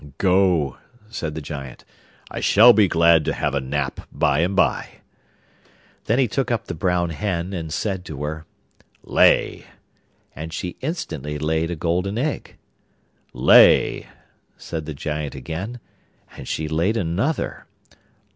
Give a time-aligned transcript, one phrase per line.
[0.17, 0.77] 'Go,'
[1.11, 1.85] said the Giant;
[2.31, 5.01] 'I shall be glad to have a nap by and by.'
[6.05, 8.47] Then he took up the brown hen and said to her:
[9.03, 9.65] 'Lay!'
[10.35, 12.57] And she instantly laid a golden egg.
[13.31, 14.07] 'Lay!'
[14.57, 15.79] said the Giant again.
[16.35, 17.67] And she laid another.